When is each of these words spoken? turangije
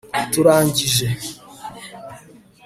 turangije 0.31 1.07